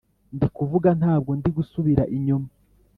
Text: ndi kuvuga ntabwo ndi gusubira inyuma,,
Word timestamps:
ndi 0.35 0.47
kuvuga 0.55 0.89
ntabwo 0.99 1.31
ndi 1.39 1.49
gusubira 1.57 2.03
inyuma,, 2.15 2.49